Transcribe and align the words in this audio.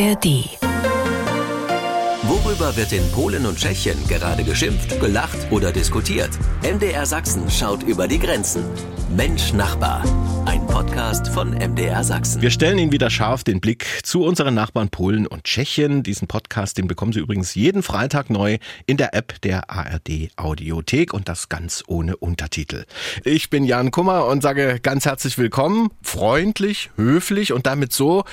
ARD. 0.00 0.48
Worüber 2.22 2.74
wird 2.74 2.90
in 2.92 3.12
Polen 3.12 3.44
und 3.44 3.58
Tschechien 3.58 3.98
gerade 4.08 4.44
geschimpft, 4.44 4.98
gelacht 4.98 5.36
oder 5.50 5.72
diskutiert? 5.72 6.30
MDR 6.62 7.04
Sachsen 7.04 7.50
schaut 7.50 7.82
über 7.82 8.08
die 8.08 8.18
Grenzen. 8.18 8.64
Mensch 9.14 9.52
Nachbar. 9.52 10.02
Ein 10.46 10.66
Podcast 10.66 11.28
von 11.28 11.50
MDR 11.50 12.02
Sachsen. 12.02 12.40
Wir 12.40 12.50
stellen 12.50 12.78
Ihnen 12.78 12.92
wieder 12.92 13.10
scharf 13.10 13.44
den 13.44 13.60
Blick 13.60 13.84
zu 14.02 14.24
unseren 14.24 14.54
Nachbarn 14.54 14.88
Polen 14.88 15.26
und 15.26 15.44
Tschechien. 15.44 16.02
Diesen 16.02 16.28
Podcast, 16.28 16.78
den 16.78 16.86
bekommen 16.86 17.12
Sie 17.12 17.20
übrigens 17.20 17.54
jeden 17.54 17.82
Freitag 17.82 18.30
neu 18.30 18.56
in 18.86 18.96
der 18.96 19.12
App 19.12 19.38
der 19.42 19.68
ARD 19.68 20.30
Audiothek 20.36 21.12
und 21.12 21.28
das 21.28 21.50
ganz 21.50 21.84
ohne 21.86 22.16
Untertitel. 22.16 22.86
Ich 23.22 23.50
bin 23.50 23.64
Jan 23.64 23.90
Kummer 23.90 24.24
und 24.24 24.42
sage 24.42 24.80
ganz 24.80 25.04
herzlich 25.04 25.36
willkommen, 25.36 25.90
freundlich, 26.00 26.90
höflich 26.96 27.52
und 27.52 27.66
damit 27.66 27.92
so, 27.92 28.24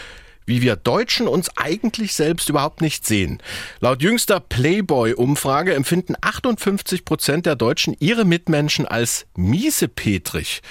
wie 0.47 0.63
wir 0.63 0.75
Deutschen 0.75 1.27
uns 1.27 1.49
eigentlich 1.55 2.15
selbst 2.15 2.49
überhaupt 2.49 2.81
nicht 2.81 3.05
sehen. 3.05 3.37
Laut 3.79 4.01
jüngster 4.01 4.39
Playboy-Umfrage 4.39 5.75
empfinden 5.75 6.15
58 6.19 7.05
Prozent 7.05 7.45
der 7.45 7.55
Deutschen 7.55 7.95
ihre 7.99 8.25
Mitmenschen 8.25 8.87
als 8.87 9.27
miesepetrig. 9.35 10.61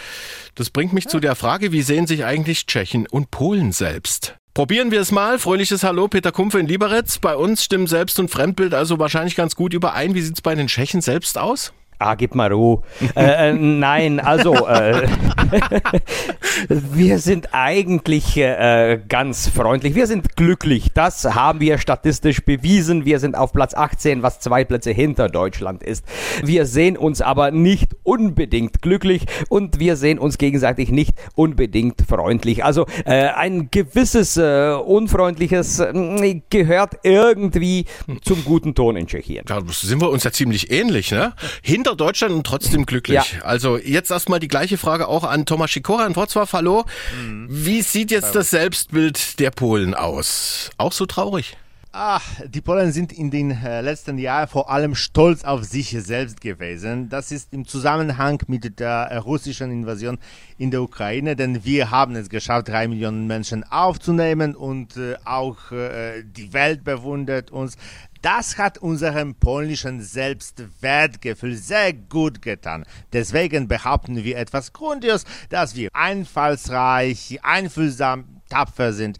Das 0.56 0.70
bringt 0.70 0.92
mich 0.92 1.06
zu 1.06 1.20
der 1.20 1.36
Frage, 1.36 1.70
wie 1.70 1.82
sehen 1.82 2.08
sich 2.08 2.24
eigentlich 2.24 2.66
Tschechen 2.66 3.06
und 3.06 3.30
Polen 3.30 3.70
selbst? 3.70 4.34
Probieren 4.54 4.90
wir 4.90 5.02
es 5.02 5.12
mal. 5.12 5.38
Fröhliches 5.38 5.84
Hallo, 5.84 6.08
Peter 6.08 6.32
Kumpfe 6.32 6.58
in 6.58 6.66
Liberec. 6.66 7.20
Bei 7.20 7.36
uns 7.36 7.62
stimmen 7.62 7.86
Selbst- 7.86 8.18
und 8.18 8.30
Fremdbild 8.30 8.72
also 8.72 8.98
wahrscheinlich 8.98 9.36
ganz 9.36 9.54
gut 9.54 9.74
überein. 9.74 10.14
Wie 10.14 10.22
sieht 10.22 10.36
es 10.36 10.40
bei 10.40 10.54
den 10.54 10.68
Tschechen 10.68 11.02
selbst 11.02 11.36
aus? 11.36 11.74
Ah, 11.98 12.14
gib 12.14 12.34
mal 12.34 12.52
Ruhe. 12.52 12.82
äh, 13.14 13.50
äh, 13.50 13.52
nein, 13.52 14.20
also 14.20 14.66
äh, 14.66 15.08
wir 16.68 17.18
sind 17.18 17.54
eigentlich 17.54 18.36
äh, 18.36 19.00
ganz 19.08 19.48
freundlich. 19.48 19.94
Wir 19.94 20.06
sind 20.06 20.36
glücklich. 20.36 20.90
Das 20.92 21.24
haben 21.24 21.60
wir 21.60 21.78
statistisch 21.78 22.44
bewiesen. 22.44 23.04
Wir 23.06 23.18
sind 23.18 23.34
auf 23.34 23.52
Platz 23.52 23.74
18, 23.74 24.22
was 24.22 24.40
zwei 24.40 24.64
Plätze 24.64 24.90
hinter 24.90 25.28
Deutschland 25.28 25.82
ist. 25.82 26.04
Wir 26.42 26.66
sehen 26.66 26.96
uns 26.96 27.22
aber 27.22 27.50
nicht 27.50 27.96
unbedingt 28.02 28.82
glücklich 28.82 29.24
und 29.48 29.80
wir 29.80 29.96
sehen 29.96 30.18
uns 30.18 30.36
gegenseitig 30.36 30.90
nicht 30.90 31.14
unbedingt 31.34 32.02
freundlich. 32.06 32.62
Also 32.62 32.86
äh, 33.06 33.28
ein 33.28 33.70
gewisses 33.70 34.36
äh, 34.36 34.74
unfreundliches 34.74 35.80
äh, 35.80 36.42
gehört 36.50 36.98
irgendwie 37.04 37.86
zum 38.22 38.44
guten 38.44 38.74
Ton 38.74 38.96
in 38.96 39.06
Tschechien. 39.06 39.44
Da 39.46 39.62
sind 39.70 40.02
wir 40.02 40.10
uns 40.10 40.24
ja 40.24 40.30
ziemlich 40.30 40.70
ähnlich, 40.70 41.10
ne? 41.10 41.32
Hinter 41.62 41.86
hinter 41.86 41.96
Deutschland 41.96 42.34
und 42.34 42.44
trotzdem 42.44 42.84
glücklich. 42.84 43.34
Ja. 43.34 43.42
Also 43.42 43.78
jetzt 43.78 44.10
erstmal 44.10 44.40
die 44.40 44.48
gleiche 44.48 44.76
Frage 44.76 45.06
auch 45.06 45.22
an 45.22 45.35
Thomas 45.44 45.72
Sikora 45.72 46.06
in 46.06 46.14
Wrocław. 46.14 46.52
Hallo. 46.52 46.84
Mhm. 47.20 47.48
Wie 47.50 47.82
sieht 47.82 48.10
jetzt 48.10 48.34
das 48.34 48.50
Selbstbild 48.50 49.38
der 49.38 49.50
Polen 49.50 49.94
aus? 49.94 50.70
Auch 50.78 50.92
so 50.92 51.04
traurig? 51.06 51.56
Ah, 51.98 52.20
die 52.46 52.60
Polen 52.60 52.92
sind 52.92 53.10
in 53.10 53.30
den 53.30 53.50
äh, 53.52 53.80
letzten 53.80 54.18
Jahren 54.18 54.48
vor 54.48 54.68
allem 54.68 54.94
stolz 54.94 55.44
auf 55.44 55.64
sich 55.64 55.96
selbst 55.98 56.42
gewesen. 56.42 57.08
Das 57.08 57.32
ist 57.32 57.54
im 57.54 57.66
Zusammenhang 57.66 58.42
mit 58.48 58.78
der 58.78 59.08
äh, 59.10 59.16
russischen 59.16 59.70
Invasion 59.70 60.18
in 60.58 60.70
der 60.70 60.82
Ukraine, 60.82 61.36
denn 61.36 61.64
wir 61.64 61.90
haben 61.90 62.14
es 62.14 62.28
geschafft, 62.28 62.68
drei 62.68 62.86
Millionen 62.86 63.26
Menschen 63.26 63.64
aufzunehmen 63.64 64.54
und 64.54 64.98
äh, 64.98 65.16
auch 65.24 65.56
die 65.70 66.52
Welt 66.52 66.84
bewundert 66.84 67.50
uns. 67.50 67.78
Das 68.22 68.58
hat 68.58 68.78
unserem 68.78 69.34
polnischen 69.34 70.00
Selbstwertgefühl 70.00 71.56
sehr 71.56 71.92
gut 71.92 72.42
getan. 72.42 72.84
Deswegen 73.12 73.68
behaupten 73.68 74.24
wir 74.24 74.38
etwas 74.38 74.72
grandios, 74.72 75.24
dass 75.48 75.76
wir 75.76 75.90
einfallsreich, 75.92 77.38
einfühlsam, 77.42 78.24
tapfer 78.48 78.92
sind. 78.92 79.18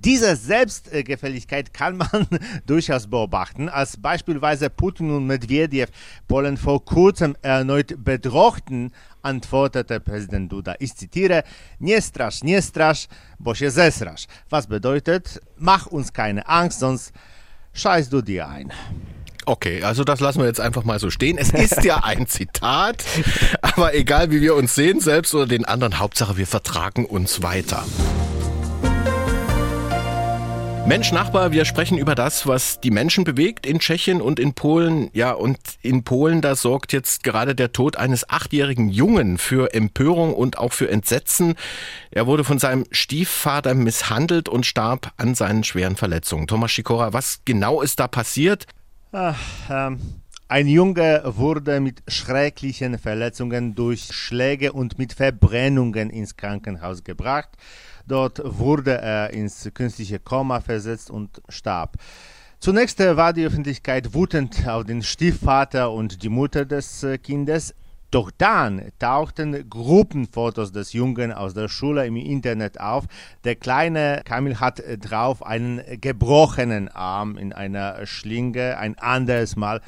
Diese 0.00 0.34
Selbstgefälligkeit 0.36 1.72
kann 1.72 1.96
man 1.96 2.26
durchaus 2.66 3.06
beobachten, 3.06 3.68
als 3.68 3.96
beispielsweise 3.96 4.68
Putin 4.68 5.10
und 5.10 5.26
Medvedev 5.26 5.90
Polen 6.26 6.56
vor 6.56 6.84
kurzem 6.84 7.36
erneut 7.42 7.94
bedrohten, 8.04 8.92
antwortete 9.22 10.00
Präsident 10.00 10.52
Duda. 10.52 10.74
Ich 10.80 10.94
zitiere, 10.94 11.44
nie 11.78 12.00
strasz, 12.02 12.42
nie 12.42 12.60
strasz, 12.60 13.08
bo 13.38 13.54
się 13.54 13.70
zesrasz. 13.70 14.26
Was 14.50 14.66
bedeutet, 14.66 15.40
mach 15.56 15.86
uns 15.86 16.12
keine 16.12 16.46
Angst, 16.46 16.80
sonst 16.80 17.12
scheiß 17.74 18.08
du 18.08 18.22
dir 18.22 18.48
ein. 18.48 18.72
Okay, 19.46 19.82
also 19.82 20.04
das 20.04 20.20
lassen 20.20 20.38
wir 20.38 20.46
jetzt 20.46 20.60
einfach 20.60 20.84
mal 20.84 20.98
so 20.98 21.10
stehen. 21.10 21.36
Es 21.36 21.50
ist 21.50 21.84
ja 21.84 22.02
ein 22.02 22.26
Zitat, 22.28 23.04
aber 23.60 23.94
egal 23.94 24.30
wie 24.30 24.40
wir 24.40 24.54
uns 24.54 24.74
sehen, 24.74 25.00
selbst 25.00 25.34
oder 25.34 25.46
den 25.46 25.66
anderen, 25.66 25.98
Hauptsache 25.98 26.36
wir 26.38 26.46
vertragen 26.46 27.04
uns 27.04 27.42
weiter. 27.42 27.84
Mensch 30.86 31.12
Nachbar, 31.12 31.50
wir 31.50 31.64
sprechen 31.64 31.96
über 31.96 32.14
das, 32.14 32.46
was 32.46 32.78
die 32.78 32.90
Menschen 32.90 33.24
bewegt 33.24 33.64
in 33.64 33.78
Tschechien 33.78 34.20
und 34.20 34.38
in 34.38 34.52
Polen. 34.52 35.08
Ja, 35.14 35.32
und 35.32 35.58
in 35.80 36.04
Polen, 36.04 36.42
da 36.42 36.54
sorgt 36.54 36.92
jetzt 36.92 37.24
gerade 37.24 37.54
der 37.54 37.72
Tod 37.72 37.96
eines 37.96 38.28
achtjährigen 38.28 38.90
Jungen 38.90 39.38
für 39.38 39.72
Empörung 39.72 40.34
und 40.34 40.58
auch 40.58 40.74
für 40.74 40.90
Entsetzen. 40.90 41.54
Er 42.10 42.26
wurde 42.26 42.44
von 42.44 42.58
seinem 42.58 42.84
Stiefvater 42.90 43.72
misshandelt 43.72 44.50
und 44.50 44.66
starb 44.66 45.12
an 45.16 45.34
seinen 45.34 45.64
schweren 45.64 45.96
Verletzungen. 45.96 46.46
Thomas 46.46 46.70
Schikora, 46.70 47.14
was 47.14 47.40
genau 47.46 47.80
ist 47.80 47.98
da 47.98 48.06
passiert? 48.06 48.66
Ach, 49.12 49.38
ähm, 49.70 49.98
ein 50.48 50.68
Junge 50.68 51.22
wurde 51.24 51.80
mit 51.80 52.02
schrecklichen 52.08 52.98
Verletzungen 52.98 53.74
durch 53.74 54.12
Schläge 54.12 54.74
und 54.74 54.98
mit 54.98 55.14
Verbrennungen 55.14 56.10
ins 56.10 56.36
Krankenhaus 56.36 57.02
gebracht. 57.04 57.48
Dort 58.06 58.40
wurde 58.44 58.98
er 58.98 59.30
ins 59.30 59.70
künstliche 59.74 60.18
Koma 60.18 60.60
versetzt 60.60 61.10
und 61.10 61.40
starb. 61.48 61.96
Zunächst 62.60 62.98
war 62.98 63.32
die 63.32 63.44
Öffentlichkeit 63.44 64.14
wütend 64.14 64.66
auf 64.66 64.84
den 64.84 65.02
Stiefvater 65.02 65.92
und 65.92 66.22
die 66.22 66.28
Mutter 66.28 66.64
des 66.64 67.02
äh, 67.02 67.18
Kindes. 67.18 67.74
Doch 68.10 68.30
dann 68.30 68.92
tauchten 69.00 69.68
Gruppenfotos 69.68 70.70
des 70.70 70.92
Jungen 70.92 71.32
aus 71.32 71.52
der 71.52 71.68
Schule 71.68 72.06
im 72.06 72.16
Internet 72.16 72.80
auf. 72.80 73.06
Der 73.42 73.56
kleine 73.56 74.22
Kamil 74.24 74.60
hat 74.60 74.80
drauf 75.00 75.44
einen 75.44 75.82
gebrochenen 76.00 76.88
Arm 76.88 77.36
in 77.36 77.52
einer 77.52 78.06
Schlinge, 78.06 78.78
ein 78.78 78.96
anderes 78.98 79.56
Mal 79.56 79.80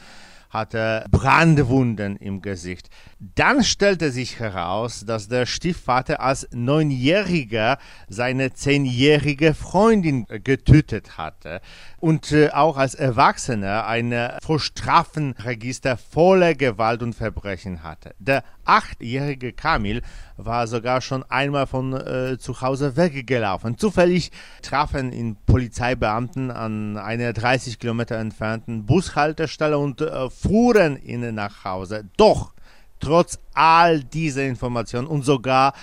hatte 0.50 1.04
Brandwunden 1.10 2.16
im 2.16 2.42
Gesicht. 2.42 2.88
Dann 3.18 3.64
stellte 3.64 4.10
sich 4.10 4.38
heraus, 4.38 5.04
dass 5.06 5.28
der 5.28 5.46
Stiefvater 5.46 6.20
als 6.20 6.48
Neunjähriger 6.52 7.78
seine 8.08 8.52
zehnjährige 8.52 9.54
Freundin 9.54 10.26
getötet 10.26 11.18
hatte 11.18 11.60
und 11.98 12.32
äh, 12.32 12.50
auch 12.50 12.76
als 12.76 12.94
Erwachsener 12.94 13.86
ein 13.86 14.14
vor 14.42 14.60
Strafenregister 14.60 15.96
voller 15.96 16.54
Gewalt 16.54 17.02
und 17.02 17.14
Verbrechen 17.14 17.82
hatte. 17.82 18.14
Der 18.18 18.44
achtjährige 18.64 19.52
Kamil 19.52 20.02
war 20.36 20.66
sogar 20.66 21.00
schon 21.00 21.24
einmal 21.24 21.66
von 21.66 21.92
äh, 21.94 22.38
zu 22.38 22.60
Hause 22.60 22.96
weggelaufen. 22.96 23.78
Zufällig 23.78 24.30
trafen 24.62 25.12
ihn 25.12 25.36
Polizeibeamten 25.46 26.50
an 26.50 26.98
einer 26.98 27.32
30 27.32 27.78
Kilometer 27.78 28.16
entfernten 28.16 28.86
Bushaltestelle 28.86 29.78
und 29.78 30.00
äh, 30.00 30.30
fuhren 30.30 31.02
ihn 31.02 31.34
nach 31.34 31.64
Hause. 31.64 32.04
Doch 32.16 32.52
trotz 33.00 33.38
all 33.54 34.02
dieser 34.02 34.44
Informationen 34.44 35.06
und 35.06 35.24
sogar 35.24 35.74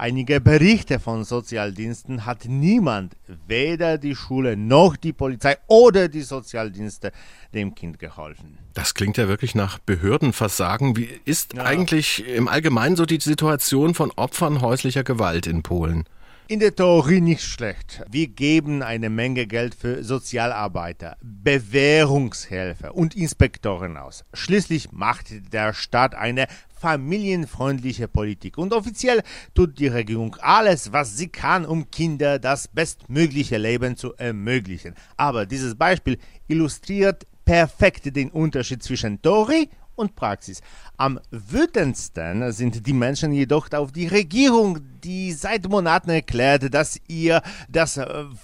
einige 0.00 0.40
Berichte 0.40 0.98
von 0.98 1.24
Sozialdiensten 1.24 2.24
hat 2.24 2.46
niemand, 2.46 3.16
weder 3.46 3.98
die 3.98 4.16
Schule 4.16 4.56
noch 4.56 4.96
die 4.96 5.12
Polizei 5.12 5.58
oder 5.66 6.08
die 6.08 6.22
Sozialdienste, 6.22 7.12
dem 7.54 7.74
Kind 7.74 7.98
geholfen. 7.98 8.58
Das 8.74 8.94
klingt 8.94 9.18
ja 9.18 9.28
wirklich 9.28 9.54
nach 9.54 9.78
Behördenversagen. 9.78 10.96
Wie 10.96 11.08
ist 11.24 11.54
ja. 11.54 11.64
eigentlich 11.64 12.26
im 12.26 12.48
Allgemeinen 12.48 12.96
so 12.96 13.04
die 13.04 13.20
Situation 13.20 13.94
von 13.94 14.10
Opfern 14.12 14.62
häuslicher 14.62 15.04
Gewalt 15.04 15.46
in 15.46 15.62
Polen? 15.62 16.04
In 16.50 16.58
der 16.58 16.74
Theorie 16.74 17.20
nicht 17.20 17.44
schlecht. 17.44 18.02
Wir 18.10 18.26
geben 18.26 18.82
eine 18.82 19.08
Menge 19.08 19.46
Geld 19.46 19.72
für 19.72 20.02
Sozialarbeiter, 20.02 21.16
Bewährungshilfe 21.22 22.92
und 22.92 23.14
Inspektoren 23.14 23.96
aus. 23.96 24.24
Schließlich 24.34 24.90
macht 24.90 25.26
der 25.52 25.74
Staat 25.74 26.16
eine 26.16 26.48
familienfreundliche 26.80 28.08
Politik 28.08 28.56
und 28.56 28.72
offiziell 28.72 29.22
tut 29.54 29.78
die 29.78 29.88
Regierung 29.88 30.36
alles, 30.40 30.92
was 30.92 31.16
sie 31.16 31.28
kann, 31.28 31.66
um 31.66 31.90
Kinder 31.90 32.38
das 32.38 32.68
bestmögliche 32.68 33.58
Leben 33.58 33.96
zu 33.96 34.14
ermöglichen. 34.14 34.94
Aber 35.18 35.44
dieses 35.44 35.74
Beispiel 35.74 36.18
illustriert 36.48 37.26
perfekt 37.44 38.16
den 38.16 38.30
Unterschied 38.30 38.82
zwischen 38.82 39.20
Theorie 39.20 39.68
und 39.94 40.16
Praxis. 40.16 40.62
Am 40.96 41.20
wütendsten 41.30 42.50
sind 42.52 42.86
die 42.86 42.92
Menschen 42.92 43.32
jedoch 43.32 43.70
auf 43.72 43.92
die 43.92 44.06
Regierung, 44.06 44.80
die 45.04 45.32
seit 45.32 45.68
Monaten 45.68 46.10
erklärt, 46.10 46.72
dass 46.72 46.98
ihr 47.08 47.42
das 47.68 48.00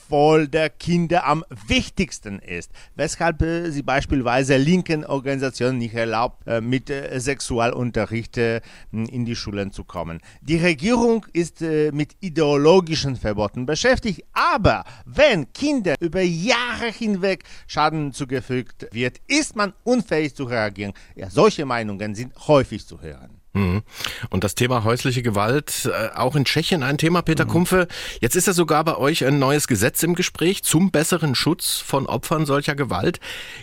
Wohl 0.09 0.49
der 0.49 0.71
Kinder 0.71 1.27
am 1.27 1.45
wichtigsten 1.67 2.39
ist, 2.39 2.71
weshalb 2.95 3.43
äh, 3.43 3.71
sie 3.71 3.83
beispielsweise 3.83 4.57
linken 4.57 5.05
Organisationen 5.05 5.79
nicht 5.79 5.95
erlaubt, 5.95 6.47
äh, 6.47 6.61
mit 6.61 6.91
äh, 6.91 7.19
Sexualunterricht 7.19 8.37
in 8.37 9.25
die 9.25 9.37
Schulen 9.37 9.73
zu 9.73 9.85
kommen. 9.85 10.21
Die 10.41 10.57
Regierung 10.57 11.27
ist 11.33 11.61
mit 11.61 12.17
ideologischen 12.21 13.17
Verboten 13.17 13.67
beschäftigt, 13.67 14.25
aber 14.33 14.85
wenn 15.05 15.53
Kinder 15.53 15.95
über 16.01 16.21
Jahre 16.21 16.91
hinweg 16.91 17.45
Schaden 17.67 18.13
zugefügt 18.13 18.87
wird, 18.93 19.19
ist 19.27 19.57
man 19.57 19.73
unfähig 19.85 20.35
zu 20.35 20.45
reagieren. 20.45 20.93
Ja, 21.15 21.31
solche 21.31 21.65
Meinungen 21.65 22.15
sind 22.15 22.35
häufig 22.47 22.87
zu 22.87 23.01
hören. 23.01 23.36
Mhm. 23.57 23.83
Und 24.31 24.45
das 24.45 24.55
Thema 24.55 24.85
häusliche 24.85 25.23
Gewalt, 25.23 25.87
äh, 25.87 26.15
auch 26.15 26.37
in 26.37 26.45
Tschechien 26.45 26.83
ein 26.83 26.99
Thema, 26.99 27.23
Peter 27.23 27.45
mhm. 27.45 27.51
Kumpfe. 27.51 27.89
Jetzt 28.21 28.37
ist 28.37 28.47
ja 28.47 28.53
sogar 28.53 28.85
bei 28.85 28.97
euch 28.97 29.25
ein 29.25 29.39
neues 29.39 29.67
Gesetz 29.67 30.03
im 30.03 30.15
Gespräch 30.15 30.63
zum 30.63 30.91
besseren 30.91 31.35
Schutz 31.35 31.79
von 31.79 32.07
Opfern 32.07 32.47
solcher 32.47 32.75
Gewalt. 32.75 33.19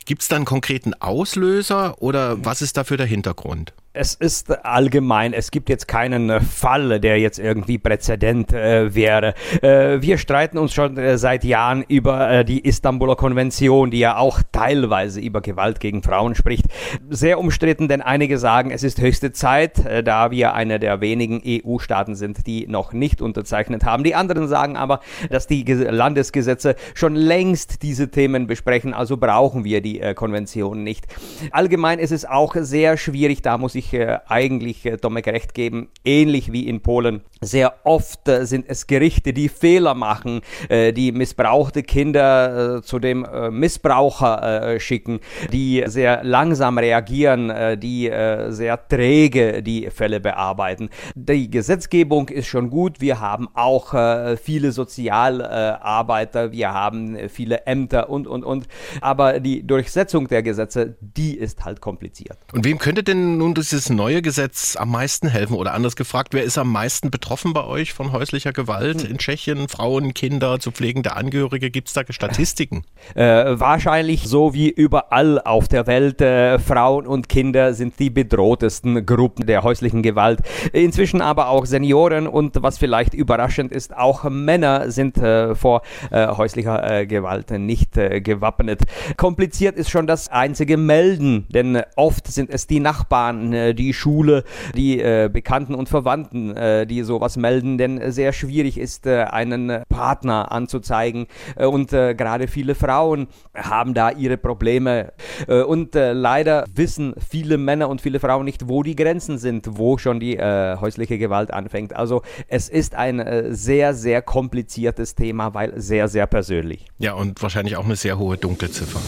Gibt 0.06 0.24
es 0.24 0.28
da 0.28 0.36
einen 0.36 0.46
konkreten 0.46 0.94
Auslöser 0.96 2.02
oder 2.02 2.44
was 2.44 2.62
ist 2.62 2.78
dafür 2.78 2.98
der 2.98 3.06
Hintergrund? 3.06 3.74
Es 3.96 4.16
ist 4.16 4.66
allgemein, 4.66 5.34
es 5.34 5.52
gibt 5.52 5.70
jetzt 5.70 5.88
keinen 5.88 6.30
äh, 6.32 6.42
Fall, 6.42 7.00
der 7.00 7.20
jetzt 7.20 7.38
irgendwie 7.38 7.78
Präzedent 7.78 8.52
äh, 8.52 8.96
wäre. 8.96 9.36
Äh, 9.62 10.02
wir 10.02 10.18
streiten 10.18 10.58
uns 10.58 10.74
schon 10.74 10.98
äh, 10.98 11.20
seit 11.20 11.44
Jahren 11.44 11.84
über 11.88 12.30
äh, 12.30 12.46
die 12.46 12.66
Istanbuler 12.68 13.16
Konvention, 13.16 13.92
die 13.92 14.00
ja 14.00 14.18
auch 14.18 14.42
teilweise 14.52 15.22
über 15.22 15.42
Gewalt 15.42 15.80
gegen 15.80 16.02
Frauen 16.02 16.34
spricht. 16.34 16.66
Sehr 17.08 17.38
umstritten, 17.38 17.88
denn 17.88 18.02
einige 18.02 18.40
sagen, 18.40 18.72
es 18.72 18.82
ist 18.82 19.00
höchste 19.00 19.32
Zeit, 19.32 19.86
äh, 19.86 20.04
da 20.04 20.32
wir 20.32 20.56
eine 20.56 20.80
der 20.80 21.00
wenigen 21.00 21.44
EU-Staaten 21.46 22.16
sind, 22.16 22.48
die 22.48 22.66
noch 22.66 22.94
nicht 22.94 23.22
unterzeichnet 23.22 23.84
haben. 23.84 24.04
Die 24.04 24.16
anderen 24.16 24.48
sagen 24.48 24.76
aber, 24.76 25.02
dass 25.30 25.46
die 25.46 25.64
Landesgesetze 25.64 26.76
schon 26.96 27.16
längst 27.16 27.84
diese 27.84 28.10
Themen 28.10 28.48
besprechen, 28.48 28.96
also 28.96 29.18
brauchen 29.18 29.64
wir 29.64 29.82
die 29.82 30.00
Konvention 30.16 30.84
nicht. 30.84 31.06
Allgemein 31.52 32.00
ist 32.00 32.12
es 32.12 32.26
auch 32.26 32.56
sehr 32.58 32.98
schwierig, 32.98 33.44
da 33.44 33.60
muss 33.60 33.76
ich 33.76 33.83
ich 33.84 33.94
äh, 33.94 34.20
eigentlich 34.28 34.86
äh, 34.86 34.98
Tomek 34.98 35.28
recht 35.28 35.54
geben, 35.54 35.90
ähnlich 36.04 36.52
wie 36.52 36.68
in 36.68 36.82
Polen. 36.82 37.22
Sehr 37.42 37.74
oft 37.84 38.28
äh, 38.28 38.46
sind 38.46 38.66
es 38.68 38.88
Gerichte, 38.88 39.34
die 39.34 39.50
Fehler 39.50 39.94
machen, 39.94 40.42
äh, 40.70 40.94
die 40.94 41.12
missbrauchte 41.12 41.84
Kinder 41.84 42.78
äh, 42.78 42.82
zu 42.82 43.00
dem 43.00 43.26
äh, 43.26 43.52
Missbraucher 43.52 44.80
schicken, 44.80 45.20
die 45.52 45.84
sehr 45.88 46.24
langsam 46.24 46.78
reagieren, 46.78 47.80
die 47.80 48.12
sehr 48.50 48.88
träge 48.88 49.64
die 49.64 49.90
Fälle 49.90 50.20
bearbeiten. 50.20 50.90
Die 51.16 51.50
Gesetzgebung 51.50 52.30
ist 52.30 52.48
schon 52.48 52.70
gut. 52.70 53.02
Wir 53.02 53.20
haben 53.20 53.50
auch 53.54 53.94
viele 54.42 54.72
Sozialarbeiter, 54.72 56.52
wir 56.52 56.74
haben 56.74 57.18
viele 57.30 57.66
Ämter 57.66 58.10
und, 58.10 58.28
und, 58.28 58.44
und. 58.44 58.68
Aber 59.02 59.40
die 59.40 59.66
Durchsetzung 59.66 60.28
der 60.28 60.44
Gesetze, 60.44 60.96
die 61.02 61.38
ist 61.38 61.66
halt 61.66 61.82
kompliziert. 61.82 62.38
Und 62.54 62.66
wem 62.66 62.78
könnte 62.78 63.04
denn 63.04 63.38
nun 63.38 63.54
das 63.54 63.73
dieses 63.74 63.90
neue 63.90 64.22
Gesetz 64.22 64.76
am 64.76 64.92
meisten 64.92 65.28
helfen? 65.28 65.56
Oder 65.56 65.74
anders 65.74 65.96
gefragt, 65.96 66.36
wer 66.36 66.44
ist 66.44 66.60
am 66.60 66.72
meisten 66.72 67.10
betroffen 67.10 67.54
bei 67.54 67.66
euch 67.66 67.92
von 67.92 68.12
häuslicher 68.12 68.54
Gewalt 68.54 69.04
in 69.04 69.18
Tschechien? 69.18 69.68
Frauen, 69.68 70.14
Kinder, 70.14 70.60
zu 70.60 70.72
pflegende 70.72 71.16
Angehörige? 71.16 71.72
Gibt 71.72 71.88
es 71.88 71.96
da 71.96 72.04
Statistiken? 72.08 72.84
Äh, 73.16 73.60
wahrscheinlich 73.60 74.28
so 74.28 74.54
wie 74.54 74.70
überall 74.70 75.42
auf 75.42 75.68
der 75.68 75.88
Welt. 75.88 76.22
Äh, 76.22 76.60
Frauen 76.60 77.08
und 77.08 77.30
Kinder 77.30 77.74
sind 77.74 77.98
die 77.98 78.12
bedrohtesten 78.12 79.08
Gruppen 79.08 79.48
der 79.48 79.64
häuslichen 79.64 80.04
Gewalt. 80.04 80.42
Inzwischen 80.72 81.22
aber 81.22 81.50
auch 81.50 81.66
Senioren 81.66 82.28
und 82.28 82.62
was 82.62 82.78
vielleicht 82.78 83.16
überraschend 83.16 83.72
ist, 83.72 83.98
auch 83.98 84.24
Männer 84.30 84.92
sind 84.92 85.18
äh, 85.18 85.56
vor 85.56 85.82
äh, 86.12 86.28
häuslicher 86.28 87.00
äh, 87.00 87.08
Gewalt 87.08 87.50
nicht 87.50 87.98
äh, 87.98 88.22
gewappnet. 88.22 88.82
Kompliziert 89.18 89.78
ist 89.78 89.90
schon 89.90 90.06
das 90.06 90.30
einzige 90.30 90.78
Melden, 90.78 91.48
denn 91.50 91.82
oft 91.96 92.28
sind 92.28 92.52
es 92.52 92.68
die 92.68 92.80
Nachbarn, 92.80 93.52
äh, 93.64 93.74
die 93.74 93.94
Schule, 93.94 94.44
die 94.76 95.00
äh, 95.00 95.30
Bekannten 95.32 95.76
und 95.76 95.90
Verwandten, 95.90 96.56
äh, 96.56 96.86
die 96.86 97.04
sowas 97.04 97.38
melden, 97.38 97.78
denn 97.78 98.12
sehr 98.12 98.34
schwierig 98.34 98.78
ist, 98.78 99.06
äh, 99.06 99.24
einen 99.24 99.84
Partner 99.90 100.52
anzuzeigen. 100.52 101.28
Äh, 101.56 101.66
und 101.66 101.94
äh, 101.94 102.16
gerade 102.16 102.48
viele 102.48 102.76
Frauen 102.76 103.28
haben 103.56 103.94
da 103.94 104.12
ihre 104.12 104.38
Probleme. 104.38 105.14
und 105.48 105.96
leider 105.96 106.66
wissen 106.74 107.14
viele 107.30 107.58
Männer 107.58 107.90
und 107.90 108.02
viele 108.02 108.20
Frauen 108.20 108.46
nicht, 108.46 108.68
wo 108.68 108.84
die 108.84 108.96
Grenzen 108.96 109.38
sind, 109.38 109.78
wo 109.78 109.98
schon 109.98 110.20
die 110.20 110.38
häusliche 110.38 111.18
Gewalt 111.18 111.52
anfängt. 111.52 111.96
Also 111.96 112.22
es 112.48 112.70
ist 112.70 112.96
ein 112.96 113.48
sehr, 113.54 113.94
sehr 113.94 114.22
kompliziertes 114.22 115.16
Thema, 115.16 115.54
weil 115.54 115.80
sehr, 115.80 116.08
sehr 116.08 116.28
persönlich. 116.28 116.86
Ja, 116.98 117.14
und 117.14 117.42
wahrscheinlich 117.42 117.78
auch 117.78 117.86
eine 117.86 117.96
sehr 117.96 118.18
hohe 118.18 118.38
Dunkelziffer. 118.38 119.00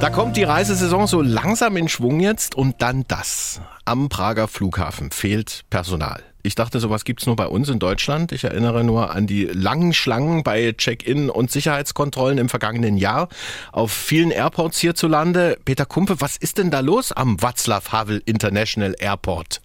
Da 0.00 0.08
kommt 0.08 0.38
die 0.38 0.44
Reisesaison 0.44 1.06
so 1.06 1.20
langsam 1.20 1.76
in 1.76 1.86
Schwung 1.86 2.20
jetzt 2.20 2.54
und 2.54 2.80
dann 2.80 3.04
das. 3.06 3.60
Am 3.84 4.08
Prager 4.08 4.48
Flughafen 4.48 5.10
fehlt 5.10 5.66
Personal. 5.68 6.22
Ich 6.42 6.54
dachte, 6.54 6.80
sowas 6.80 7.04
gibt's 7.04 7.26
nur 7.26 7.36
bei 7.36 7.46
uns 7.46 7.68
in 7.68 7.78
Deutschland. 7.78 8.32
Ich 8.32 8.44
erinnere 8.44 8.82
nur 8.82 9.14
an 9.14 9.26
die 9.26 9.44
langen 9.44 9.92
Schlangen 9.92 10.42
bei 10.42 10.72
Check-in 10.72 11.28
und 11.28 11.50
Sicherheitskontrollen 11.50 12.38
im 12.38 12.48
vergangenen 12.48 12.96
Jahr 12.96 13.28
auf 13.72 13.92
vielen 13.92 14.30
Airports 14.30 14.78
hierzulande. 14.78 15.58
Peter 15.66 15.84
Kumpe, 15.84 16.22
was 16.22 16.38
ist 16.38 16.56
denn 16.56 16.70
da 16.70 16.80
los 16.80 17.12
am 17.12 17.36
Václav 17.36 17.92
Havel 17.92 18.22
International 18.24 18.94
Airport? 18.98 19.60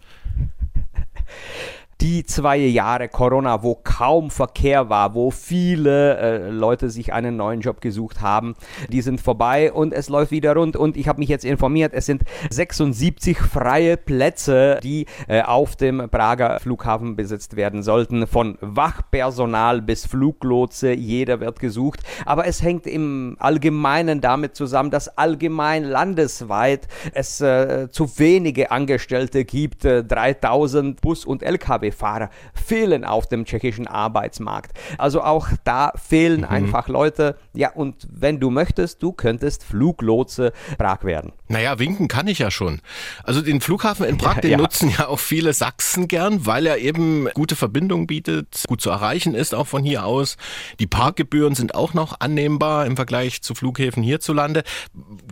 Die 2.01 2.25
zwei 2.25 2.57
Jahre 2.57 3.07
Corona, 3.07 3.63
wo 3.63 3.75
kaum 3.75 4.29
Verkehr 4.29 4.89
war, 4.89 5.13
wo 5.15 5.31
viele 5.31 6.17
äh, 6.17 6.49
Leute 6.49 6.89
sich 6.89 7.13
einen 7.13 7.37
neuen 7.37 7.61
Job 7.61 7.79
gesucht 7.79 8.21
haben, 8.21 8.55
die 8.89 9.01
sind 9.01 9.21
vorbei 9.21 9.71
und 9.71 9.93
es 9.93 10.09
läuft 10.09 10.31
wieder 10.31 10.55
rund. 10.55 10.75
Und 10.75 10.97
ich 10.97 11.07
habe 11.07 11.19
mich 11.19 11.29
jetzt 11.29 11.45
informiert, 11.45 11.93
es 11.93 12.05
sind 12.05 12.23
76 12.49 13.37
freie 13.39 13.95
Plätze, 13.95 14.79
die 14.83 15.05
äh, 15.27 15.41
auf 15.41 15.75
dem 15.77 16.09
Prager 16.09 16.59
Flughafen 16.59 17.15
besetzt 17.15 17.55
werden 17.55 17.81
sollten. 17.81 18.27
Von 18.27 18.57
Wachpersonal 18.59 19.81
bis 19.81 20.05
Fluglotse, 20.05 20.93
jeder 20.93 21.39
wird 21.39 21.59
gesucht. 21.59 22.01
Aber 22.25 22.45
es 22.45 22.61
hängt 22.61 22.87
im 22.87 23.37
Allgemeinen 23.39 24.19
damit 24.19 24.55
zusammen, 24.55 24.91
dass 24.91 25.17
allgemein 25.17 25.83
landesweit 25.83 26.87
es 27.13 27.39
äh, 27.39 27.87
zu 27.89 28.19
wenige 28.19 28.71
Angestellte 28.71 29.45
gibt. 29.45 29.85
3000 29.85 30.99
Bus- 30.99 31.25
und 31.25 31.41
LKW 31.41 31.84
Lkw-Fahrer 31.85 32.29
fehlen 32.53 33.03
auf 33.03 33.27
dem 33.27 33.45
tschechischen 33.45 33.87
Arbeitsmarkt. 33.87 34.77
Also 34.97 35.21
auch 35.21 35.47
da 35.63 35.91
fehlen 35.95 36.41
mhm. 36.41 36.47
einfach 36.47 36.87
Leute. 36.87 37.37
Ja, 37.53 37.71
und 37.71 38.07
wenn 38.11 38.39
du 38.39 38.49
möchtest, 38.49 39.01
du 39.01 39.11
könntest 39.11 39.63
Fluglotse 39.63 40.51
Prag 40.77 41.03
werden. 41.03 41.33
Naja, 41.47 41.77
winken 41.79 42.07
kann 42.07 42.27
ich 42.27 42.39
ja 42.39 42.49
schon. 42.49 42.81
Also 43.23 43.41
den 43.41 43.61
Flughafen 43.61 44.05
in 44.05 44.17
Prag, 44.17 44.39
den 44.41 44.51
ja. 44.51 44.57
nutzen 44.57 44.91
ja 44.97 45.07
auch 45.07 45.19
viele 45.19 45.53
Sachsen 45.53 46.07
gern, 46.07 46.45
weil 46.45 46.65
er 46.65 46.77
eben 46.79 47.27
gute 47.33 47.55
Verbindungen 47.55 48.07
bietet, 48.07 48.63
gut 48.67 48.81
zu 48.81 48.89
erreichen 48.89 49.35
ist, 49.35 49.53
auch 49.53 49.67
von 49.67 49.83
hier 49.83 50.05
aus. 50.05 50.37
Die 50.79 50.87
Parkgebühren 50.87 51.55
sind 51.55 51.75
auch 51.75 51.93
noch 51.93 52.19
annehmbar 52.19 52.85
im 52.85 52.95
Vergleich 52.95 53.41
zu 53.41 53.55
Flughäfen 53.55 54.03
hierzulande. 54.03 54.63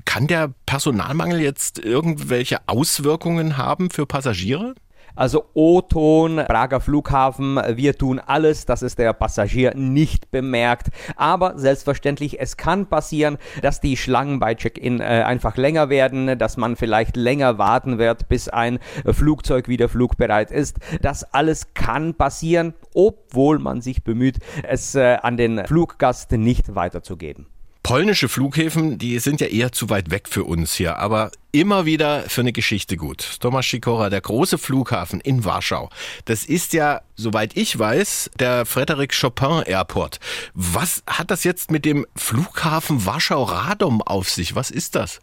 Kann 0.06 0.28
der 0.28 0.54
Personalmangel 0.66 1.42
jetzt 1.42 1.80
irgendwelche 1.80 2.60
Auswirkungen 2.68 3.58
haben 3.58 3.90
für 3.90 4.06
Passagiere? 4.06 4.76
Also 5.16 5.46
O-Ton, 5.54 6.38
Prager 6.48 6.80
Flughafen, 6.80 7.60
wir 7.76 7.96
tun 7.96 8.20
alles, 8.20 8.66
dass 8.66 8.82
es 8.82 8.96
der 8.96 9.14
Passagier 9.14 9.76
nicht 9.76 10.32
bemerkt. 10.32 10.90
Aber 11.16 11.58
selbstverständlich, 11.58 12.40
es 12.40 12.58
kann 12.58 12.88
passieren, 12.88 13.38
dass 13.62 13.80
die 13.80 13.96
Schlangen 13.96 14.40
bei 14.40 14.56
Check-in 14.56 15.00
äh, 15.00 15.04
einfach 15.04 15.56
länger 15.56 15.90
werden, 15.90 16.38
dass 16.40 16.58
man 16.58 16.76
vielleicht 16.76 17.16
länger 17.16 17.60
warten 17.60 18.00
wird, 18.00 18.28
bis 18.28 18.50
ein 18.50 18.80
Flugzeug 19.06 19.68
wieder 19.68 19.88
flugbereit 19.88 20.50
ist. 20.50 20.78
Das 21.02 21.24
alles 21.34 21.76
kann 21.76 22.16
passieren, 22.16 22.74
obwohl 22.96 23.60
man 23.60 23.82
sich 23.82 24.04
bemüht, 24.04 24.40
es 24.64 24.96
äh, 24.96 25.18
an 25.22 25.38
den 25.38 25.66
Fluggast 25.66 26.32
nicht 26.32 26.74
weiterzugeben. 26.74 27.48
Polnische 27.84 28.30
Flughäfen, 28.30 28.98
die 28.98 29.20
sind 29.20 29.42
ja 29.42 29.48
eher 29.48 29.74
zu 29.74 29.90
weit 29.90 30.10
weg 30.10 30.30
für 30.30 30.46
uns 30.46 30.74
hier, 30.74 31.00
aber 31.00 31.32
immer 31.52 31.86
wieder 31.86 32.22
für 32.30 32.40
eine 32.40 32.54
Geschichte 32.54 32.96
gut. 32.96 33.42
Tomasz 33.42 33.70
Sikora, 33.70 34.10
der 34.10 34.22
große 34.22 34.58
Flughafen 34.58 35.20
in 35.20 35.44
Warschau, 35.44 35.90
das 36.24 36.46
ist 36.46 36.72
ja, 36.72 37.02
soweit 37.16 37.58
ich 37.58 37.78
weiß, 37.78 38.32
der 38.40 38.66
Frederic 38.66 39.14
Chopin 39.20 39.64
Airport. 39.66 40.22
Was 40.54 41.04
hat 41.08 41.30
das 41.30 41.44
jetzt 41.44 41.72
mit 41.72 41.84
dem 41.84 42.06
Flughafen 42.16 43.06
Warschau-Radom 43.06 44.02
auf 44.02 44.30
sich? 44.30 44.56
Was 44.56 44.72
ist 44.72 44.96
das? 44.96 45.20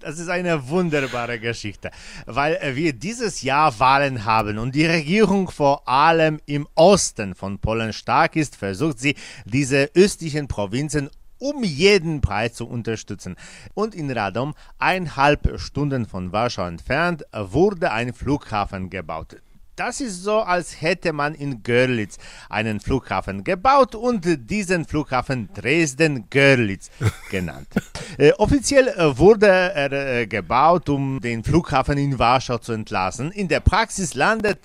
Das 0.00 0.18
ist 0.18 0.28
eine 0.28 0.68
wunderbare 0.68 1.40
Geschichte, 1.40 1.90
weil 2.26 2.58
wir 2.76 2.92
dieses 2.92 3.42
Jahr 3.42 3.78
Wahlen 3.80 4.24
haben 4.24 4.58
und 4.58 4.74
die 4.74 4.86
Regierung 4.86 5.50
vor 5.50 5.88
allem 5.88 6.40
im 6.46 6.68
Osten 6.74 7.34
von 7.34 7.58
Polen 7.58 7.92
stark 7.92 8.36
ist, 8.36 8.54
versucht 8.54 9.00
sie, 9.00 9.16
diese 9.44 9.90
östlichen 9.94 10.46
Provinzen 10.46 11.10
um 11.38 11.64
jeden 11.64 12.20
Preis 12.20 12.54
zu 12.54 12.68
unterstützen. 12.68 13.34
Und 13.74 13.96
in 13.96 14.10
Radom, 14.12 14.54
eineinhalb 14.78 15.58
Stunden 15.58 16.06
von 16.06 16.30
Warschau 16.30 16.66
entfernt, 16.66 17.24
wurde 17.32 17.90
ein 17.90 18.12
Flughafen 18.12 18.90
gebaut. 18.90 19.36
Das 19.74 20.02
ist 20.02 20.22
so, 20.22 20.40
als 20.40 20.82
hätte 20.82 21.14
man 21.14 21.34
in 21.34 21.62
Görlitz 21.62 22.18
einen 22.50 22.78
Flughafen 22.78 23.42
gebaut 23.42 23.94
und 23.94 24.26
diesen 24.50 24.84
Flughafen 24.84 25.48
Dresden-Görlitz 25.54 26.90
genannt. 27.30 27.68
äh, 28.18 28.32
offiziell 28.32 28.88
äh, 28.88 29.16
wurde 29.16 29.46
er 29.46 29.92
äh, 29.92 30.26
gebaut, 30.26 30.90
um 30.90 31.20
den 31.22 31.42
Flughafen 31.42 31.96
in 31.96 32.18
Warschau 32.18 32.58
zu 32.58 32.72
entlassen. 32.72 33.32
In 33.32 33.48
der 33.48 33.60
Praxis 33.60 34.12
landet 34.12 34.58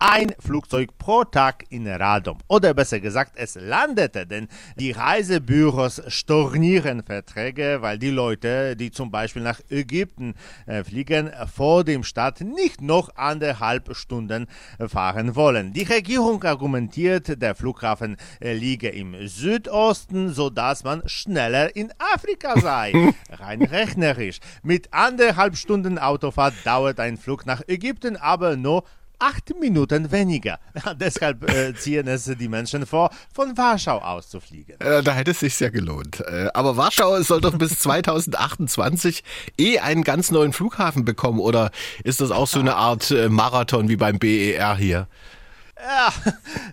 ein 0.00 0.32
Flugzeug 0.38 0.96
pro 0.96 1.24
Tag 1.24 1.66
in 1.68 1.86
Radom. 1.86 2.38
Oder 2.48 2.72
besser 2.72 3.00
gesagt, 3.00 3.32
es 3.36 3.54
landete, 3.54 4.26
denn 4.26 4.48
die 4.76 4.92
Reisebüros 4.92 6.02
stornieren 6.08 7.02
Verträge, 7.02 7.78
weil 7.82 7.98
die 7.98 8.10
Leute, 8.10 8.76
die 8.76 8.90
zum 8.90 9.10
Beispiel 9.10 9.42
nach 9.42 9.60
Ägypten 9.68 10.34
äh, 10.66 10.82
fliegen, 10.82 11.30
vor 11.54 11.84
dem 11.84 12.02
Start 12.02 12.40
nicht 12.40 12.80
noch 12.80 13.14
anderthalb 13.16 13.94
Stunden 13.94 14.46
fahren 14.88 15.36
wollen. 15.36 15.74
Die 15.74 15.82
Regierung 15.82 16.42
argumentiert, 16.44 17.40
der 17.42 17.54
Flughafen 17.54 18.16
äh, 18.40 18.54
liege 18.54 18.88
im 18.88 19.28
Südosten, 19.28 20.30
sodass 20.30 20.82
man 20.82 21.02
schneller 21.06 21.76
in 21.76 21.92
Afrika 22.14 22.58
sei. 22.58 22.92
Rein 23.30 23.62
rechnerisch. 23.62 24.40
Mit 24.62 24.94
anderthalb 24.94 25.56
Stunden 25.56 25.98
Autofahrt 25.98 26.54
dauert 26.64 26.98
ein 27.00 27.18
Flug 27.18 27.44
nach 27.44 27.60
Ägypten 27.68 28.16
aber 28.16 28.56
nur 28.56 28.84
acht 29.20 29.58
Minuten 29.60 30.10
weniger. 30.10 30.58
Deshalb 30.96 31.48
äh, 31.48 31.74
ziehen 31.74 32.08
es 32.08 32.24
die 32.24 32.48
Menschen 32.48 32.86
vor, 32.86 33.10
von 33.32 33.56
Warschau 33.56 33.98
aus 33.98 34.28
zu 34.28 34.40
fliegen. 34.40 34.80
Äh, 34.80 35.02
da 35.02 35.12
hätte 35.12 35.30
es 35.30 35.40
sich 35.40 35.58
ja 35.60 35.70
gelohnt. 35.70 36.20
Äh, 36.20 36.48
aber 36.54 36.76
Warschau 36.76 37.20
soll 37.22 37.40
doch 37.40 37.56
bis 37.56 37.78
2028 37.78 39.22
eh 39.58 39.78
einen 39.78 40.02
ganz 40.02 40.30
neuen 40.30 40.52
Flughafen 40.52 41.04
bekommen. 41.04 41.38
Oder 41.38 41.70
ist 42.04 42.20
das 42.20 42.30
auch 42.30 42.48
so 42.48 42.58
eine 42.58 42.76
Art 42.76 43.10
äh, 43.10 43.28
Marathon 43.28 43.88
wie 43.88 43.96
beim 43.96 44.18
BER 44.18 44.76
hier? 44.76 45.08
Ja, 45.82 46.12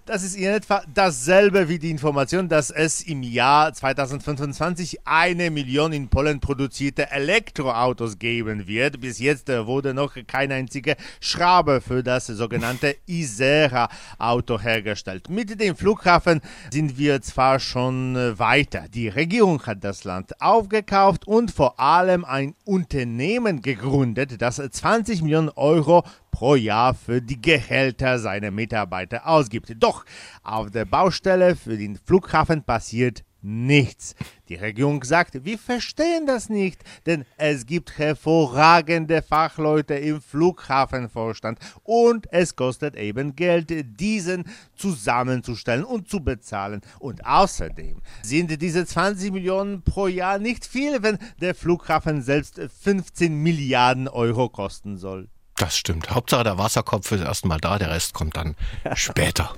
das 0.05 0.23
ist 0.23 0.35
in 0.35 0.45
etwa 0.45 0.83
dasselbe 0.93 1.69
wie 1.69 1.79
die 1.79 1.91
Information, 1.91 2.49
dass 2.49 2.71
es 2.71 3.01
im 3.01 3.23
Jahr 3.23 3.73
2025 3.73 4.99
eine 5.05 5.49
Million 5.49 5.93
in 5.93 6.09
Polen 6.09 6.41
produzierte 6.41 7.09
Elektroautos 7.09 8.19
geben 8.19 8.67
wird. 8.67 8.99
Bis 8.99 9.19
jetzt 9.19 9.47
äh, 9.47 9.65
wurde 9.65 9.93
noch 9.93 10.15
keine 10.27 10.55
einzige 10.55 10.97
Schraube 11.21 11.79
für 11.79 12.03
das 12.03 12.27
sogenannte 12.27 12.97
Isera-Auto 13.05 14.59
hergestellt. 14.59 15.29
Mit 15.29 15.57
dem 15.59 15.77
Flughafen 15.77 16.41
sind 16.69 16.97
wir 16.97 17.21
zwar 17.21 17.59
schon 17.59 18.17
äh, 18.17 18.37
weiter. 18.37 18.85
Die 18.89 19.07
Regierung 19.07 19.65
hat 19.65 19.85
das 19.85 20.03
Land 20.03 20.41
aufgekauft 20.41 21.25
und 21.27 21.51
vor 21.51 21.79
allem 21.79 22.25
ein 22.25 22.55
Unternehmen 22.65 23.61
gegründet, 23.61 24.41
das 24.41 24.57
20 24.57 25.21
Millionen 25.21 25.49
Euro 25.49 26.03
pro 26.37 26.53
Jahr 26.53 26.93
für 26.93 27.19
die 27.19 27.41
Gehälter 27.41 28.19
seiner 28.19 28.51
Mitarbeiter 28.51 29.25
ausgibt. 29.25 29.73
Doch 29.79 30.05
auf 30.43 30.69
der 30.69 30.85
Baustelle 30.85 31.55
für 31.55 31.75
den 31.77 31.95
Flughafen 31.95 32.61
passiert 32.61 33.23
nichts. 33.41 34.13
Die 34.47 34.53
Regierung 34.53 35.03
sagt, 35.03 35.43
wir 35.45 35.57
verstehen 35.57 36.27
das 36.27 36.47
nicht, 36.47 36.83
denn 37.07 37.25
es 37.37 37.65
gibt 37.65 37.97
hervorragende 37.97 39.23
Fachleute 39.23 39.95
im 39.95 40.21
Flughafenvorstand 40.21 41.57
und 41.81 42.31
es 42.31 42.55
kostet 42.55 42.95
eben 42.95 43.35
Geld, 43.35 43.73
diesen 43.99 44.43
zusammenzustellen 44.75 45.85
und 45.85 46.07
zu 46.07 46.19
bezahlen. 46.19 46.81
Und 46.99 47.25
außerdem 47.25 47.99
sind 48.21 48.61
diese 48.61 48.85
20 48.85 49.31
Millionen 49.31 49.81
pro 49.81 50.05
Jahr 50.05 50.37
nicht 50.37 50.67
viel, 50.67 51.01
wenn 51.01 51.17
der 51.41 51.55
Flughafen 51.55 52.21
selbst 52.21 52.61
15 52.83 53.41
Milliarden 53.41 54.07
Euro 54.07 54.49
kosten 54.49 54.97
soll. 54.97 55.29
Das 55.57 55.75
stimmt. 55.75 56.11
Hauptsache 56.11 56.43
der 56.43 56.57
Wasserkopf 56.57 57.11
ist 57.11 57.21
erstmal 57.21 57.59
da, 57.59 57.79
der 57.79 57.89
Rest 57.89 58.13
kommt 58.13 58.37
dann 58.37 58.55
später. 58.93 59.53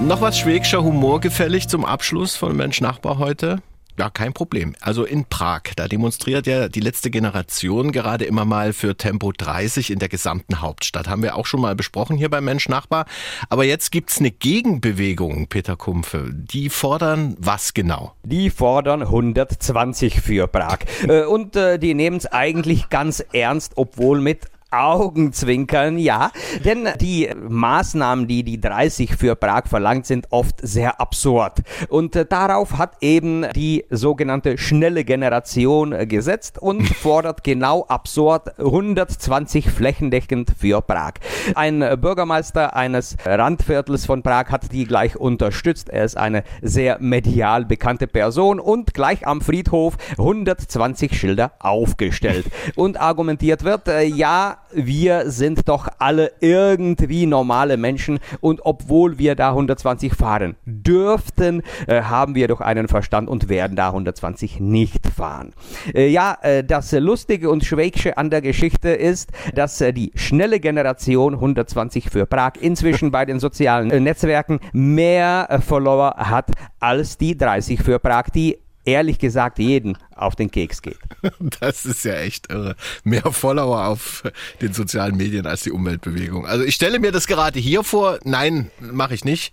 Noch 0.00 0.20
was 0.20 0.38
schwäbischer 0.38 0.82
Humor 0.82 1.20
gefällig 1.20 1.68
zum 1.68 1.84
Abschluss 1.84 2.34
von 2.34 2.56
Mensch 2.56 2.80
Nachbar 2.80 3.18
heute? 3.18 3.62
Ja, 3.98 4.08
kein 4.08 4.32
Problem. 4.32 4.74
Also 4.80 5.04
in 5.04 5.26
Prag, 5.26 5.62
da 5.76 5.86
demonstriert 5.86 6.46
ja 6.46 6.68
die 6.68 6.80
letzte 6.80 7.10
Generation 7.10 7.92
gerade 7.92 8.24
immer 8.24 8.46
mal 8.46 8.72
für 8.72 8.96
Tempo 8.96 9.32
30 9.32 9.90
in 9.90 9.98
der 9.98 10.08
gesamten 10.08 10.62
Hauptstadt. 10.62 11.08
Haben 11.08 11.22
wir 11.22 11.36
auch 11.36 11.44
schon 11.44 11.60
mal 11.60 11.74
besprochen 11.74 12.16
hier 12.16 12.30
beim 12.30 12.44
Mensch 12.44 12.68
Nachbar. 12.70 13.04
Aber 13.50 13.64
jetzt 13.64 13.92
gibt's 13.92 14.18
eine 14.18 14.30
Gegenbewegung, 14.30 15.46
Peter 15.48 15.76
Kumpfe. 15.76 16.30
Die 16.32 16.70
fordern 16.70 17.36
was 17.38 17.74
genau? 17.74 18.14
Die 18.22 18.48
fordern 18.48 19.02
120 19.02 20.20
für 20.20 20.46
Prag. 20.46 20.78
Äh, 21.06 21.24
und 21.24 21.56
äh, 21.56 21.78
die 21.78 21.92
nehmen 21.92 22.16
es 22.16 22.26
eigentlich 22.26 22.88
ganz 22.88 23.22
ernst, 23.32 23.72
obwohl 23.76 24.20
mit 24.20 24.51
Augenzwinkern, 24.72 25.98
ja. 25.98 26.30
Denn 26.64 26.88
die 27.00 27.30
Maßnahmen, 27.48 28.26
die 28.26 28.42
die 28.42 28.60
30 28.60 29.16
für 29.16 29.36
Prag 29.36 29.64
verlangt, 29.66 30.06
sind 30.06 30.26
oft 30.30 30.56
sehr 30.62 31.00
absurd. 31.00 31.58
Und 31.88 32.16
äh, 32.16 32.24
darauf 32.24 32.78
hat 32.78 32.96
eben 33.00 33.46
die 33.54 33.84
sogenannte 33.90 34.58
schnelle 34.58 35.04
Generation 35.04 35.92
äh, 35.92 36.06
gesetzt 36.06 36.58
und 36.58 36.86
fordert 36.96 37.44
genau 37.44 37.84
absurd 37.86 38.58
120 38.58 39.70
flächendeckend 39.70 40.52
für 40.58 40.80
Prag. 40.80 41.14
Ein 41.54 41.80
Bürgermeister 42.00 42.74
eines 42.76 43.16
Randviertels 43.24 44.06
von 44.06 44.22
Prag 44.22 44.50
hat 44.50 44.72
die 44.72 44.86
gleich 44.86 45.16
unterstützt. 45.16 45.88
Er 45.88 46.04
ist 46.04 46.16
eine 46.16 46.44
sehr 46.62 46.98
medial 47.00 47.64
bekannte 47.64 48.06
Person 48.06 48.60
und 48.60 48.94
gleich 48.94 49.26
am 49.26 49.40
Friedhof 49.40 49.96
120 50.18 51.18
Schilder 51.18 51.52
aufgestellt. 51.58 52.46
Und 52.76 53.00
argumentiert 53.00 53.64
wird, 53.64 53.88
äh, 53.88 54.04
ja, 54.04 54.58
wir 54.74 55.30
sind 55.30 55.68
doch 55.68 55.88
alle 55.98 56.32
irgendwie 56.40 57.26
normale 57.26 57.76
Menschen 57.76 58.18
und 58.40 58.60
obwohl 58.64 59.18
wir 59.18 59.34
da 59.34 59.50
120 59.50 60.14
fahren 60.14 60.56
dürften, 60.64 61.62
äh, 61.86 62.02
haben 62.02 62.34
wir 62.34 62.48
doch 62.48 62.60
einen 62.60 62.88
Verstand 62.88 63.28
und 63.28 63.48
werden 63.48 63.76
da 63.76 63.88
120 63.88 64.60
nicht 64.60 65.06
fahren. 65.06 65.52
Äh, 65.94 66.08
ja, 66.08 66.36
äh, 66.42 66.64
das 66.64 66.92
Lustige 66.92 67.50
und 67.50 67.64
Schwäche 67.64 68.16
an 68.16 68.30
der 68.30 68.40
Geschichte 68.40 68.90
ist, 68.90 69.30
dass 69.54 69.80
äh, 69.80 69.92
die 69.92 70.12
schnelle 70.14 70.60
Generation 70.60 71.34
120 71.34 72.10
für 72.10 72.26
Prag 72.26 72.52
inzwischen 72.60 73.10
bei 73.10 73.24
den 73.24 73.40
sozialen 73.40 73.90
äh, 73.90 74.00
Netzwerken 74.00 74.60
mehr 74.72 75.46
äh, 75.48 75.60
Follower 75.60 76.14
hat 76.16 76.50
als 76.80 77.18
die 77.18 77.36
30 77.36 77.82
für 77.82 77.98
Prag, 77.98 78.30
die 78.34 78.58
ehrlich 78.84 79.18
gesagt 79.18 79.58
jeden 79.58 79.98
auf 80.14 80.36
den 80.36 80.50
Keks 80.50 80.82
geht. 80.82 80.98
Das 81.60 81.84
ist 81.86 82.04
ja 82.04 82.14
echt 82.14 82.50
irre. 82.50 82.76
Mehr 83.04 83.30
Follower 83.32 83.86
auf 83.86 84.22
den 84.60 84.72
sozialen 84.72 85.16
Medien 85.16 85.46
als 85.46 85.62
die 85.62 85.70
Umweltbewegung. 85.70 86.46
Also 86.46 86.64
ich 86.64 86.74
stelle 86.74 86.98
mir 86.98 87.12
das 87.12 87.26
gerade 87.26 87.58
hier 87.58 87.84
vor. 87.84 88.18
Nein, 88.24 88.70
mache 88.80 89.14
ich 89.14 89.24
nicht. 89.24 89.52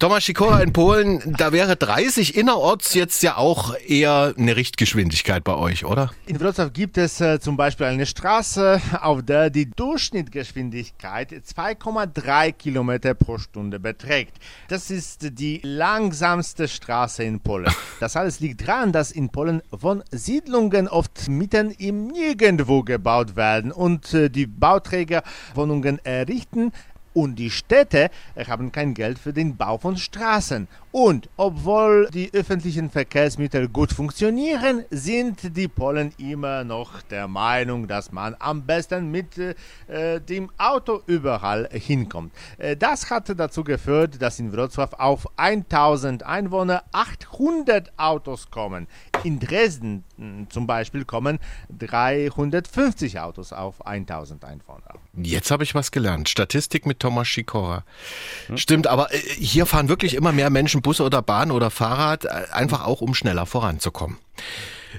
Thomas 0.00 0.26
Sikora 0.26 0.60
in 0.62 0.72
Polen, 0.72 1.34
da 1.38 1.50
wäre 1.50 1.74
30 1.74 2.36
innerorts 2.36 2.94
jetzt 2.94 3.20
ja 3.24 3.36
auch 3.36 3.74
eher 3.84 4.32
eine 4.38 4.54
Richtgeschwindigkeit 4.54 5.42
bei 5.42 5.56
euch, 5.56 5.84
oder? 5.84 6.12
In 6.26 6.38
Wrocław 6.38 6.70
gibt 6.70 6.96
es 6.98 7.20
äh, 7.20 7.40
zum 7.40 7.56
Beispiel 7.56 7.86
eine 7.86 8.06
Straße, 8.06 8.80
auf 9.00 9.24
der 9.24 9.50
die 9.50 9.68
Durchschnittsgeschwindigkeit 9.68 11.32
2,3 11.32 12.52
Kilometer 12.52 13.14
pro 13.14 13.38
Stunde 13.38 13.80
beträgt. 13.80 14.36
Das 14.68 14.92
ist 14.92 15.36
die 15.36 15.60
langsamste 15.64 16.68
Straße 16.68 17.24
in 17.24 17.40
Polen. 17.40 17.74
Das 17.98 18.14
alles 18.14 18.38
liegt 18.38 18.68
daran, 18.68 18.92
dass 18.92 19.10
in 19.10 19.30
Polen 19.30 19.60
von 19.76 20.04
Siedlungen 20.12 20.86
oft 20.86 21.28
mitten 21.28 21.72
im 21.72 22.06
Nirgendwo 22.06 22.84
gebaut 22.84 23.34
werden 23.34 23.72
und 23.72 24.14
äh, 24.14 24.30
die 24.30 24.46
Bauträger 24.46 25.24
Wohnungen 25.56 25.98
errichten, 26.04 26.70
und 27.14 27.36
die 27.36 27.50
Städte 27.50 28.10
haben 28.46 28.72
kein 28.72 28.94
Geld 28.94 29.18
für 29.18 29.32
den 29.32 29.56
Bau 29.56 29.78
von 29.78 29.96
Straßen. 29.96 30.68
Und 30.90 31.28
obwohl 31.36 32.08
die 32.12 32.32
öffentlichen 32.32 32.90
Verkehrsmittel 32.90 33.68
gut 33.68 33.92
funktionieren, 33.92 34.84
sind 34.90 35.56
die 35.56 35.68
Polen 35.68 36.12
immer 36.18 36.64
noch 36.64 37.02
der 37.02 37.28
Meinung, 37.28 37.86
dass 37.86 38.10
man 38.10 38.34
am 38.38 38.62
besten 38.62 39.10
mit 39.10 39.36
äh, 39.38 40.20
dem 40.20 40.50
Auto 40.56 41.02
überall 41.06 41.68
hinkommt. 41.72 42.32
Äh, 42.56 42.76
das 42.76 43.10
hat 43.10 43.32
dazu 43.38 43.64
geführt, 43.64 44.20
dass 44.22 44.38
in 44.38 44.52
Wrocław 44.52 44.94
auf 44.94 45.26
1000 45.36 46.22
Einwohner 46.22 46.82
800 46.92 47.92
Autos 47.98 48.50
kommen. 48.50 48.86
In 49.24 49.38
Dresden 49.38 50.04
hm, 50.16 50.48
zum 50.48 50.66
Beispiel 50.66 51.04
kommen 51.04 51.38
350 51.78 53.20
Autos 53.20 53.52
auf 53.52 53.86
1000 53.86 54.44
Einwohner. 54.44 54.97
Jetzt 55.16 55.50
habe 55.50 55.64
ich 55.64 55.74
was 55.74 55.90
gelernt. 55.90 56.28
Statistik 56.28 56.86
mit 56.86 57.00
Thomas 57.00 57.26
Schikora. 57.28 57.84
Hm? 58.46 58.56
Stimmt, 58.56 58.86
aber 58.86 59.12
äh, 59.12 59.18
hier 59.18 59.66
fahren 59.66 59.88
wirklich 59.88 60.14
immer 60.14 60.32
mehr 60.32 60.50
Menschen 60.50 60.82
Bus 60.82 61.00
oder 61.00 61.22
Bahn 61.22 61.50
oder 61.50 61.70
Fahrrad, 61.70 62.24
äh, 62.24 62.28
einfach 62.52 62.86
auch 62.86 63.00
um 63.00 63.14
schneller 63.14 63.46
voranzukommen. 63.46 64.18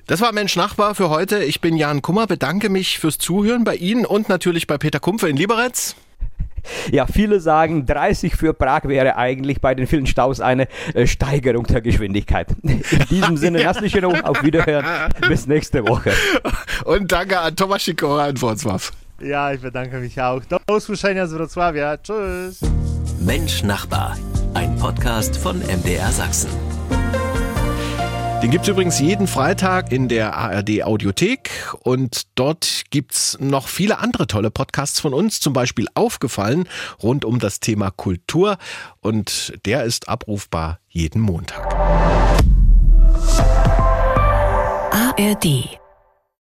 Das 0.08 0.22
war 0.22 0.32
Mensch 0.32 0.56
Nachbar 0.56 0.96
für 0.96 1.10
heute. 1.10 1.44
Ich 1.44 1.62
bin 1.62 1.76
Jan 1.76 2.02
Kummer, 2.02 2.28
bedanke 2.28 2.70
mich 2.70 3.00
fürs 3.00 3.18
Zuhören 3.18 3.64
bei 3.64 3.76
Ihnen 3.76 4.06
und 4.06 4.30
natürlich 4.30 4.68
bei 4.68 4.78
Peter 4.78 5.00
Kumpfe 5.00 5.30
in 5.30 5.38
Liberec. 5.38 5.96
Ja, 6.92 7.08
viele 7.08 7.40
sagen, 7.40 7.86
30 7.86 8.36
für 8.36 8.54
Prag 8.54 8.84
wäre 8.84 9.16
eigentlich 9.16 9.62
bei 9.62 9.76
den 9.76 9.88
vielen 9.88 10.08
Staus 10.08 10.42
eine 10.42 10.68
äh, 10.94 11.08
Steigerung 11.08 11.64
der 11.66 11.82
Geschwindigkeit. 11.82 12.48
In 12.62 12.82
diesem 13.10 13.38
Sinne, 13.38 13.60
herzlichen 13.60 14.02
Dank, 14.02 14.24
auf 14.24 14.44
Wiederhören, 14.44 14.86
bis 15.28 15.48
nächste 15.48 15.88
Woche. 15.88 16.12
Und 16.86 17.12
danke 17.12 17.40
an 17.40 17.56
Thomas 17.56 17.86
Sikora 17.86 18.28
in 18.28 18.38
Wrocław. 18.38 18.92
Ja, 19.22 19.52
ich 19.52 19.62
bedanke 19.62 20.00
mich 20.00 20.22
auch. 20.22 20.42
Do 20.46 20.60
usłyszenia 20.68 21.28
z 21.28 21.34
Wrocławia. 21.34 21.98
Tschüss. 21.98 22.62
Mensch 23.20 23.64
Nachbar, 23.64 24.18
ein 24.54 24.76
Podcast 24.78 25.38
von 25.38 25.60
MDR 25.60 26.12
Sachsen. 26.12 26.50
Den 28.42 28.52
gibt's 28.52 28.70
übrigens 28.70 29.00
jeden 29.00 29.28
Freitag 29.28 29.92
in 29.92 30.08
der 30.08 30.38
ARD 30.38 30.84
Audiothek 30.84 31.50
und 31.84 32.22
dort 32.36 32.84
gibt's 32.90 33.38
noch 33.42 33.68
viele 33.68 34.00
andere 34.00 34.28
tolle 34.28 34.50
Podcasts 34.50 35.02
von 35.02 35.14
uns, 35.14 35.42
zum 35.42 35.52
Beispiel 35.52 35.88
Aufgefallen 35.94 36.70
rund 37.04 37.26
um 37.26 37.40
das 37.40 37.60
Thema 37.60 37.92
Kultur 37.92 38.58
und 39.02 39.54
der 39.66 39.84
ist 39.84 40.08
abrufbar 40.08 40.80
jeden 40.88 41.22
Montag. 41.22 41.76
ARD 44.94 45.78